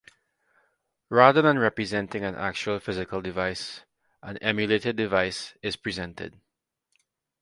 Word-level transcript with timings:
Rather 1.11 1.43
than 1.43 1.59
representing 1.59 2.23
an 2.23 2.33
actual 2.33 2.79
physical 2.79 3.21
device, 3.21 3.81
an 4.23 4.35
emulated 4.37 4.95
virtual 4.95 5.05
device 5.09 5.53
is 5.61 5.75
presented. 5.75 6.41